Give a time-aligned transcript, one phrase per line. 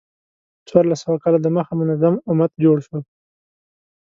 [0.67, 2.97] څوارلس سوه کاله د مخه منظم امت جوړ شو.